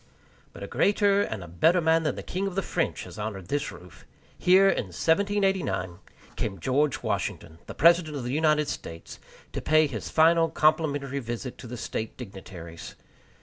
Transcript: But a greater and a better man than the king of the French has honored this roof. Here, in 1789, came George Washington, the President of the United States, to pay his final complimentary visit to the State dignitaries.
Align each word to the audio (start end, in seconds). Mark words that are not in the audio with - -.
But 0.51 0.63
a 0.63 0.67
greater 0.67 1.21
and 1.21 1.43
a 1.43 1.47
better 1.47 1.79
man 1.79 2.01
than 2.01 2.15
the 2.15 2.23
king 2.23 2.47
of 2.47 2.55
the 2.55 2.63
French 2.63 3.03
has 3.03 3.19
honored 3.19 3.49
this 3.49 3.71
roof. 3.71 4.03
Here, 4.35 4.67
in 4.67 4.85
1789, 4.85 5.99
came 6.35 6.59
George 6.59 7.03
Washington, 7.03 7.59
the 7.67 7.75
President 7.75 8.15
of 8.17 8.23
the 8.23 8.33
United 8.33 8.67
States, 8.67 9.19
to 9.53 9.61
pay 9.61 9.85
his 9.85 10.09
final 10.09 10.49
complimentary 10.49 11.19
visit 11.19 11.59
to 11.59 11.67
the 11.67 11.77
State 11.77 12.17
dignitaries. 12.17 12.95